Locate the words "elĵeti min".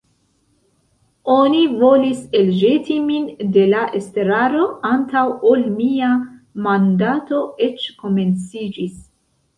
2.39-3.27